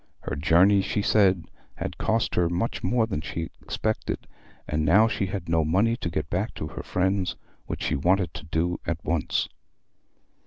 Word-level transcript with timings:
Her 0.21 0.35
journey, 0.35 0.81
she 0.81 1.03
said, 1.03 1.45
had 1.75 1.99
cost 1.99 2.33
her 2.33 2.49
much 2.49 2.83
more 2.83 3.05
than 3.05 3.21
she 3.21 3.51
expected, 3.61 4.25
and 4.67 4.83
now 4.83 5.07
she 5.07 5.27
had 5.27 5.47
no 5.47 5.63
money 5.63 5.95
to 5.97 6.09
get 6.09 6.27
back 6.27 6.55
to 6.55 6.65
her 6.69 6.81
friends, 6.81 7.35
which 7.67 7.83
she 7.83 7.95
wanted 7.95 8.33
to 8.33 8.45
do 8.45 8.79
at 8.87 8.97
once. 9.05 9.47